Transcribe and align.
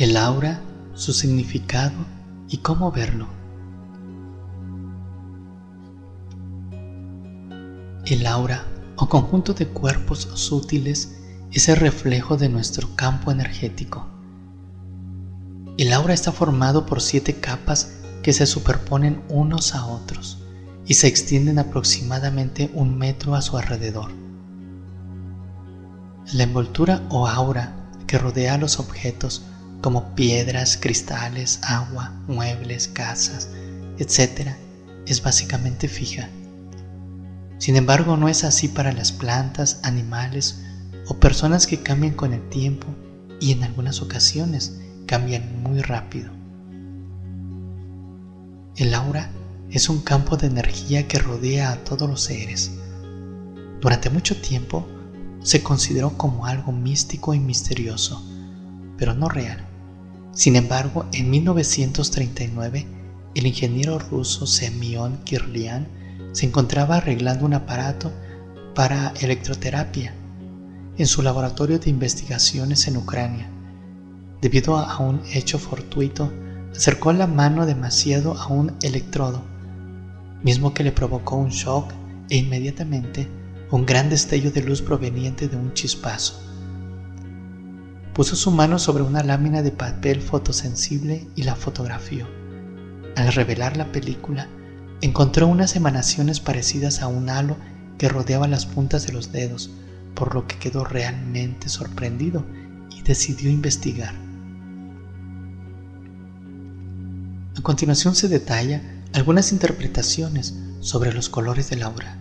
El 0.00 0.16
aura, 0.16 0.62
su 0.94 1.12
significado 1.12 1.92
y 2.48 2.56
cómo 2.56 2.90
verlo. 2.90 3.26
El 8.06 8.26
aura 8.26 8.64
o 8.96 9.10
conjunto 9.10 9.52
de 9.52 9.68
cuerpos 9.68 10.26
sutiles 10.36 11.18
es 11.52 11.68
el 11.68 11.76
reflejo 11.76 12.38
de 12.38 12.48
nuestro 12.48 12.96
campo 12.96 13.30
energético. 13.30 14.06
El 15.76 15.92
aura 15.92 16.14
está 16.14 16.32
formado 16.32 16.86
por 16.86 17.02
siete 17.02 17.34
capas 17.34 17.98
que 18.22 18.32
se 18.32 18.46
superponen 18.46 19.20
unos 19.28 19.74
a 19.74 19.84
otros 19.84 20.38
y 20.86 20.94
se 20.94 21.08
extienden 21.08 21.58
aproximadamente 21.58 22.70
un 22.72 22.96
metro 22.96 23.34
a 23.34 23.42
su 23.42 23.58
alrededor. 23.58 24.10
La 26.32 26.44
envoltura 26.44 27.02
o 27.10 27.26
aura 27.26 27.90
que 28.06 28.16
rodea 28.16 28.54
a 28.54 28.58
los 28.58 28.80
objetos 28.80 29.42
como 29.80 30.14
piedras, 30.14 30.76
cristales, 30.76 31.60
agua, 31.62 32.12
muebles, 32.26 32.88
casas, 32.88 33.48
etc., 33.98 34.50
es 35.06 35.22
básicamente 35.22 35.88
fija. 35.88 36.28
Sin 37.58 37.76
embargo, 37.76 38.16
no 38.16 38.28
es 38.28 38.44
así 38.44 38.68
para 38.68 38.92
las 38.92 39.12
plantas, 39.12 39.80
animales 39.82 40.62
o 41.08 41.18
personas 41.18 41.66
que 41.66 41.82
cambian 41.82 42.14
con 42.14 42.32
el 42.32 42.48
tiempo 42.48 42.86
y 43.40 43.52
en 43.52 43.64
algunas 43.64 44.00
ocasiones 44.02 44.78
cambian 45.06 45.62
muy 45.62 45.80
rápido. 45.80 46.30
El 48.76 48.94
aura 48.94 49.30
es 49.70 49.88
un 49.88 50.00
campo 50.00 50.36
de 50.36 50.46
energía 50.46 51.06
que 51.06 51.18
rodea 51.18 51.72
a 51.72 51.84
todos 51.84 52.08
los 52.08 52.22
seres. 52.22 52.70
Durante 53.80 54.10
mucho 54.10 54.40
tiempo 54.40 54.86
se 55.42 55.62
consideró 55.62 56.16
como 56.16 56.46
algo 56.46 56.72
místico 56.72 57.34
y 57.34 57.40
misterioso, 57.40 58.24
pero 58.96 59.14
no 59.14 59.28
real. 59.28 59.69
Sin 60.40 60.56
embargo, 60.56 61.04
en 61.12 61.28
1939, 61.28 62.86
el 63.34 63.46
ingeniero 63.46 63.98
ruso 63.98 64.46
Semyon 64.46 65.18
Kirlian 65.22 65.86
se 66.32 66.46
encontraba 66.46 66.96
arreglando 66.96 67.44
un 67.44 67.52
aparato 67.52 68.10
para 68.74 69.12
electroterapia 69.20 70.14
en 70.96 71.06
su 71.06 71.20
laboratorio 71.20 71.78
de 71.78 71.90
investigaciones 71.90 72.88
en 72.88 72.96
Ucrania. 72.96 73.50
Debido 74.40 74.78
a 74.78 74.96
un 75.00 75.20
hecho 75.30 75.58
fortuito, 75.58 76.32
acercó 76.74 77.12
la 77.12 77.26
mano 77.26 77.66
demasiado 77.66 78.32
a 78.32 78.46
un 78.46 78.72
electrodo, 78.80 79.42
mismo 80.42 80.72
que 80.72 80.84
le 80.84 80.92
provocó 80.92 81.36
un 81.36 81.50
shock 81.50 81.92
e 82.30 82.38
inmediatamente 82.38 83.28
un 83.70 83.84
gran 83.84 84.08
destello 84.08 84.50
de 84.50 84.62
luz 84.62 84.80
proveniente 84.80 85.48
de 85.48 85.56
un 85.58 85.74
chispazo. 85.74 86.49
Puso 88.14 88.36
su 88.36 88.50
mano 88.50 88.78
sobre 88.78 89.02
una 89.02 89.22
lámina 89.22 89.62
de 89.62 89.70
papel 89.70 90.20
fotosensible 90.20 91.28
y 91.36 91.44
la 91.44 91.54
fotografió. 91.54 92.26
Al 93.16 93.32
revelar 93.32 93.76
la 93.76 93.92
película, 93.92 94.48
encontró 95.00 95.46
unas 95.46 95.76
emanaciones 95.76 96.40
parecidas 96.40 97.02
a 97.02 97.06
un 97.06 97.30
halo 97.30 97.56
que 97.98 98.08
rodeaba 98.08 98.48
las 98.48 98.66
puntas 98.66 99.06
de 99.06 99.12
los 99.12 99.32
dedos, 99.32 99.70
por 100.14 100.34
lo 100.34 100.46
que 100.46 100.58
quedó 100.58 100.84
realmente 100.84 101.68
sorprendido 101.68 102.44
y 102.90 103.02
decidió 103.02 103.50
investigar. 103.50 104.14
A 107.56 107.62
continuación 107.62 108.14
se 108.14 108.28
detalla 108.28 108.82
algunas 109.12 109.52
interpretaciones 109.52 110.54
sobre 110.80 111.12
los 111.12 111.28
colores 111.28 111.68
del 111.70 111.82
aura. 111.82 112.18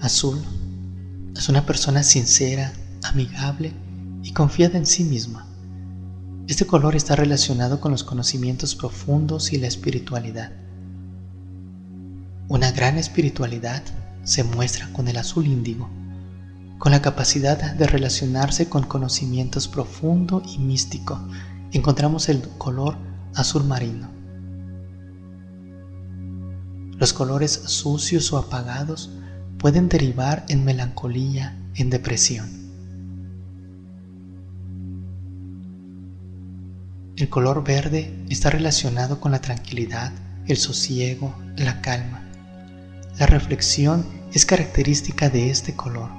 Azul 0.00 0.40
es 1.36 1.48
una 1.48 1.66
persona 1.66 2.02
sincera, 2.02 2.72
amigable 3.14 3.72
y 4.24 4.32
confiada 4.32 4.76
en 4.76 4.86
sí 4.86 5.04
misma. 5.04 5.46
Este 6.48 6.66
color 6.66 6.96
está 6.96 7.14
relacionado 7.14 7.80
con 7.80 7.92
los 7.92 8.02
conocimientos 8.02 8.74
profundos 8.74 9.52
y 9.52 9.58
la 9.58 9.68
espiritualidad. 9.68 10.50
Una 12.48 12.72
gran 12.72 12.98
espiritualidad 12.98 13.82
se 14.24 14.42
muestra 14.42 14.92
con 14.92 15.06
el 15.06 15.16
azul 15.16 15.46
índigo, 15.46 15.88
con 16.78 16.90
la 16.90 17.00
capacidad 17.00 17.74
de 17.74 17.86
relacionarse 17.86 18.68
con 18.68 18.82
conocimientos 18.82 19.68
profundo 19.68 20.42
y 20.44 20.58
místico. 20.58 21.20
Encontramos 21.70 22.28
el 22.28 22.42
color 22.58 22.96
azul 23.34 23.62
marino. 23.64 24.10
Los 26.98 27.12
colores 27.12 27.52
sucios 27.52 28.32
o 28.32 28.38
apagados 28.38 29.10
pueden 29.58 29.88
derivar 29.88 30.44
en 30.48 30.64
melancolía, 30.64 31.56
en 31.76 31.90
depresión. 31.90 32.63
El 37.16 37.28
color 37.28 37.62
verde 37.62 38.12
está 38.28 38.50
relacionado 38.50 39.20
con 39.20 39.30
la 39.30 39.40
tranquilidad, 39.40 40.12
el 40.48 40.56
sosiego, 40.56 41.32
la 41.56 41.80
calma. 41.80 42.24
La 43.20 43.26
reflexión 43.26 44.04
es 44.32 44.44
característica 44.44 45.30
de 45.30 45.48
este 45.48 45.76
color. 45.76 46.10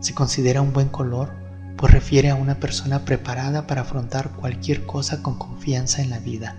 Se 0.00 0.12
considera 0.12 0.60
un 0.60 0.74
buen 0.74 0.88
color 0.88 1.40
pues 1.78 1.94
refiere 1.94 2.28
a 2.28 2.34
una 2.34 2.60
persona 2.60 3.06
preparada 3.06 3.66
para 3.66 3.80
afrontar 3.80 4.32
cualquier 4.32 4.84
cosa 4.84 5.22
con 5.22 5.38
confianza 5.38 6.02
en 6.02 6.10
la 6.10 6.18
vida. 6.18 6.56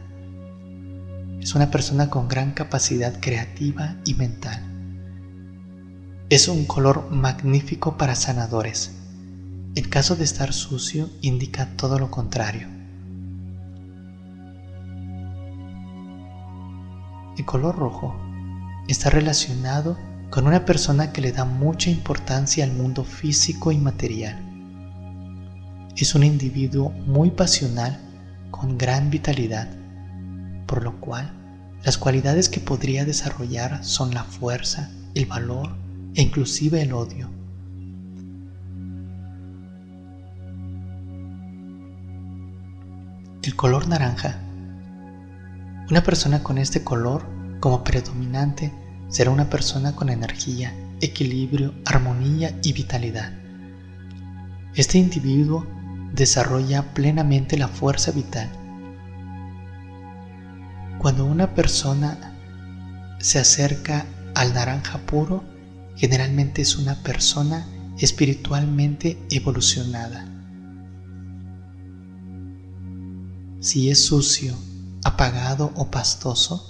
Es 1.39 1.53
una 1.53 1.69
persona 1.69 2.09
con 2.09 2.27
gran 2.27 2.53
capacidad 2.53 3.19
creativa 3.19 3.97
y 4.03 4.15
mental. 4.15 4.63
Es 6.31 6.47
un 6.47 6.65
color 6.65 7.11
magnífico 7.11 7.97
para 7.97 8.15
sanadores. 8.15 8.93
En 9.75 9.87
caso 9.89 10.15
de 10.15 10.23
estar 10.23 10.53
sucio, 10.53 11.07
indica 11.21 11.77
todo 11.77 11.99
lo 11.99 12.09
contrario. 12.09 12.80
El 17.37 17.45
color 17.45 17.77
rojo 17.77 18.15
está 18.87 19.09
relacionado 19.09 19.97
con 20.29 20.47
una 20.47 20.65
persona 20.65 21.11
que 21.11 21.21
le 21.21 21.31
da 21.31 21.45
mucha 21.45 21.89
importancia 21.89 22.63
al 22.63 22.71
mundo 22.71 23.03
físico 23.03 23.71
y 23.71 23.77
material 23.77 24.51
es 25.95 26.15
un 26.15 26.23
individuo 26.23 26.89
muy 27.05 27.31
pasional 27.31 27.99
con 28.49 28.77
gran 28.77 29.09
vitalidad, 29.09 29.67
por 30.65 30.83
lo 30.83 30.99
cual 30.99 31.31
las 31.83 31.97
cualidades 31.97 32.49
que 32.49 32.59
podría 32.59 33.05
desarrollar 33.05 33.83
son 33.83 34.13
la 34.13 34.23
fuerza, 34.23 34.89
el 35.15 35.25
valor 35.25 35.75
e 36.15 36.21
inclusive 36.21 36.81
el 36.81 36.93
odio. 36.93 37.29
El 43.43 43.55
color 43.55 43.87
naranja. 43.87 44.39
Una 45.91 46.03
persona 46.03 46.41
con 46.41 46.57
este 46.57 46.85
color 46.85 47.25
como 47.59 47.83
predominante 47.83 48.71
será 49.09 49.29
una 49.29 49.49
persona 49.49 49.93
con 49.93 50.09
energía, 50.09 50.73
equilibrio, 51.01 51.73
armonía 51.83 52.57
y 52.63 52.71
vitalidad. 52.71 53.33
Este 54.73 54.99
individuo 54.99 55.67
desarrolla 56.13 56.93
plenamente 56.93 57.57
la 57.57 57.67
fuerza 57.67 58.11
vital. 58.11 58.49
Cuando 60.97 61.25
una 61.25 61.53
persona 61.55 62.37
se 63.19 63.39
acerca 63.39 64.05
al 64.33 64.53
naranja 64.53 64.97
puro, 64.99 65.43
generalmente 65.97 66.61
es 66.61 66.77
una 66.77 66.95
persona 67.03 67.67
espiritualmente 67.97 69.17
evolucionada. 69.29 70.25
Si 73.59 73.89
es 73.89 74.05
sucio, 74.05 74.55
o 75.75 75.91
pastoso, 75.91 76.67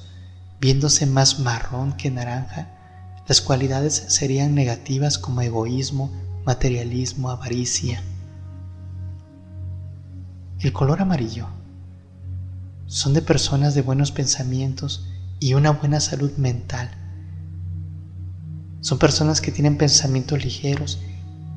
viéndose 0.60 1.06
más 1.06 1.40
marrón 1.40 1.94
que 1.94 2.12
naranja, 2.12 2.68
las 3.26 3.40
cualidades 3.40 3.94
serían 4.10 4.56
negativas 4.56 5.18
como 5.18 5.42
egoísmo, 5.42 6.12
materialismo, 6.46 7.30
avaricia, 7.30 8.04
el 10.60 10.74
color 10.74 11.02
amarillo. 11.02 11.48
Son 12.88 13.14
de 13.14 13.22
personas 13.22 13.74
de 13.74 13.84
buenos 13.84 14.12
pensamientos 14.12 15.08
y 15.40 15.54
una 15.54 15.72
buena 15.72 16.02
salud 16.02 16.34
mental. 16.36 16.92
Son 18.82 19.00
personas 19.00 19.40
que 19.40 19.54
tienen 19.54 19.78
pensamientos 19.78 20.44
ligeros 20.44 21.00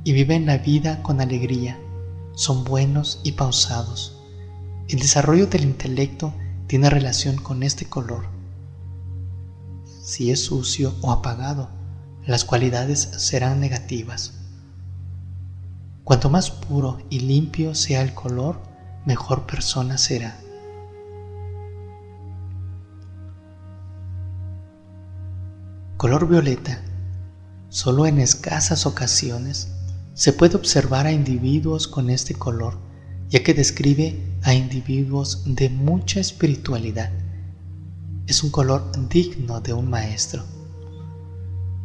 y 0.05 0.13
viven 0.13 0.47
la 0.47 0.59
vida 0.59 1.03
con 1.03 1.21
alegría. 1.21 1.77
Son 2.37 2.63
buenos 2.63 3.21
y 3.25 3.33
pausados. 3.33 4.17
El 4.89 5.01
desarrollo 5.01 5.49
del 5.49 5.65
intelecto 5.65 6.33
tiene 6.67 6.91
relación 6.91 7.37
con 7.37 7.63
este 7.63 7.87
color. 7.87 8.27
Si 10.03 10.31
es 10.31 10.45
sucio 10.45 10.95
o 11.03 11.13
apagado, 11.13 11.69
las 12.27 12.45
cualidades 12.45 13.01
serán 13.17 13.61
negativas. 13.61 14.35
Cuanto 16.05 16.31
más 16.31 16.51
puro 16.51 16.99
y 17.11 17.21
limpio 17.21 17.75
sea 17.75 18.03
el 18.03 18.15
color, 18.15 18.61
mejor 19.07 19.47
persona 19.47 19.99
será. 19.99 20.39
Color 25.97 26.29
violeta. 26.29 26.83
Solo 27.71 28.07
en 28.07 28.21
escasas 28.21 28.87
ocasiones 28.87 29.71
Se 30.13 30.33
puede 30.33 30.55
observar 30.55 31.07
a 31.07 31.13
individuos 31.13 31.89
con 31.89 32.09
este 32.09 32.35
color, 32.35 32.79
ya 33.29 33.43
que 33.43 33.53
describe 33.53 34.34
a 34.45 34.53
individuos 34.53 35.43
de 35.47 35.71
mucha 35.71 36.21
espiritualidad. 36.21 37.11
Es 38.27 38.45
un 38.45 38.51
color 38.51 38.93
digno 39.09 39.63
de 39.63 39.73
un 39.73 39.89
maestro. 39.89 40.45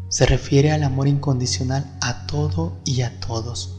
Se 0.10 0.26
refiere 0.26 0.74
al 0.74 0.84
amor 0.84 1.08
incondicional 1.08 1.98
a 2.02 2.28
todo 2.28 2.78
y 2.84 3.02
a 3.02 3.18
todos. 3.22 3.78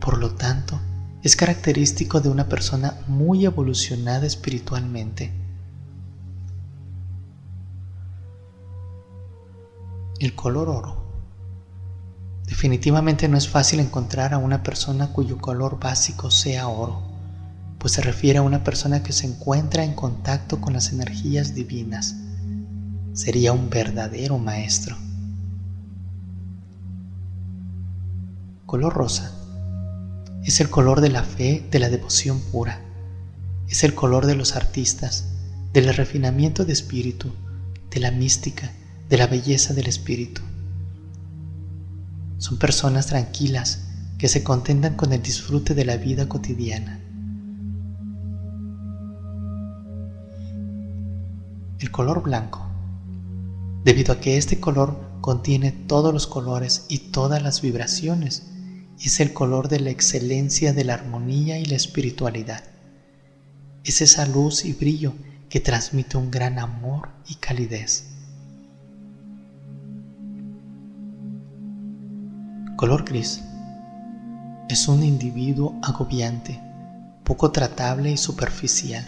Por 0.00 0.18
lo 0.18 0.34
tanto, 0.36 0.80
es 1.24 1.34
característico 1.34 2.20
de 2.20 2.28
una 2.28 2.48
persona 2.48 3.00
muy 3.08 3.46
evolucionada 3.46 4.26
espiritualmente. 4.26 5.32
El 10.20 10.36
color 10.36 10.68
oro. 10.68 11.04
Definitivamente 12.46 13.28
no 13.28 13.36
es 13.36 13.48
fácil 13.48 13.80
encontrar 13.80 14.34
a 14.34 14.38
una 14.38 14.62
persona 14.62 15.12
cuyo 15.12 15.38
color 15.38 15.80
básico 15.80 16.30
sea 16.30 16.68
oro, 16.68 17.13
pues 17.84 17.92
se 17.92 18.00
refiere 18.00 18.38
a 18.38 18.42
una 18.42 18.64
persona 18.64 19.02
que 19.02 19.12
se 19.12 19.26
encuentra 19.26 19.84
en 19.84 19.92
contacto 19.92 20.58
con 20.58 20.72
las 20.72 20.90
energías 20.90 21.54
divinas. 21.54 22.14
Sería 23.12 23.52
un 23.52 23.68
verdadero 23.68 24.38
maestro. 24.38 24.96
Color 28.64 28.94
rosa. 28.94 29.32
Es 30.44 30.62
el 30.62 30.70
color 30.70 31.02
de 31.02 31.10
la 31.10 31.24
fe, 31.24 31.68
de 31.70 31.78
la 31.78 31.90
devoción 31.90 32.40
pura. 32.40 32.80
Es 33.68 33.84
el 33.84 33.94
color 33.94 34.24
de 34.24 34.34
los 34.34 34.56
artistas, 34.56 35.26
del 35.74 35.94
refinamiento 35.94 36.64
de 36.64 36.72
espíritu, 36.72 37.34
de 37.90 38.00
la 38.00 38.10
mística, 38.10 38.72
de 39.10 39.18
la 39.18 39.26
belleza 39.26 39.74
del 39.74 39.88
espíritu. 39.88 40.40
Son 42.38 42.56
personas 42.58 43.08
tranquilas 43.08 43.80
que 44.16 44.28
se 44.28 44.42
contentan 44.42 44.94
con 44.94 45.12
el 45.12 45.20
disfrute 45.20 45.74
de 45.74 45.84
la 45.84 45.98
vida 45.98 46.30
cotidiana. 46.30 47.03
El 51.84 51.90
color 51.90 52.22
blanco. 52.22 52.66
Debido 53.84 54.14
a 54.14 54.18
que 54.18 54.38
este 54.38 54.58
color 54.58 54.96
contiene 55.20 55.70
todos 55.70 56.14
los 56.14 56.26
colores 56.26 56.86
y 56.88 57.10
todas 57.10 57.42
las 57.42 57.60
vibraciones, 57.60 58.46
es 58.98 59.20
el 59.20 59.34
color 59.34 59.68
de 59.68 59.80
la 59.80 59.90
excelencia 59.90 60.72
de 60.72 60.82
la 60.82 60.94
armonía 60.94 61.58
y 61.58 61.66
la 61.66 61.76
espiritualidad. 61.76 62.64
Es 63.84 64.00
esa 64.00 64.24
luz 64.24 64.64
y 64.64 64.72
brillo 64.72 65.12
que 65.50 65.60
transmite 65.60 66.16
un 66.16 66.30
gran 66.30 66.58
amor 66.58 67.10
y 67.28 67.34
calidez. 67.34 68.06
Color 72.76 73.04
gris. 73.04 73.42
Es 74.70 74.88
un 74.88 75.02
individuo 75.02 75.78
agobiante, 75.82 76.62
poco 77.24 77.52
tratable 77.52 78.10
y 78.10 78.16
superficial. 78.16 79.04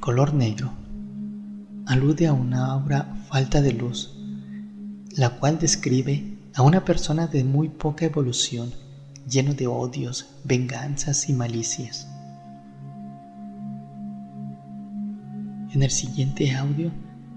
Color 0.00 0.34
negro 0.34 0.72
alude 1.86 2.26
a 2.26 2.32
una 2.32 2.66
aura 2.66 3.14
falta 3.28 3.62
de 3.62 3.72
luz, 3.72 4.14
la 5.16 5.30
cual 5.30 5.58
describe 5.58 6.38
a 6.54 6.62
una 6.62 6.84
persona 6.84 7.26
de 7.26 7.44
muy 7.44 7.68
poca 7.70 8.04
evolución, 8.04 8.70
lleno 9.28 9.54
de 9.54 9.66
odios, 9.66 10.26
venganzas 10.44 11.28
y 11.28 11.32
malicias. 11.32 12.06
En 15.72 15.82
el 15.82 15.90
siguiente 15.90 16.54
audio 16.54 16.92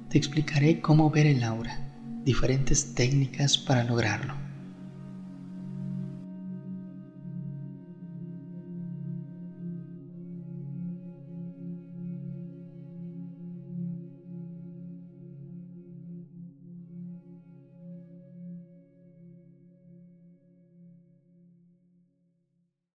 te 0.09 0.17
explicaré 0.17 0.81
cómo 0.81 1.09
ver 1.09 1.27
el 1.27 1.43
aura 1.43 1.79
diferentes 2.25 2.93
técnicas 2.93 3.57
para 3.57 3.83
lograrlo. 3.83 4.48